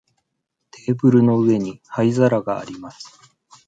[0.71, 3.21] テーブルの上に灰皿があります。